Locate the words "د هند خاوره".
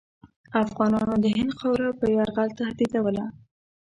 1.23-1.89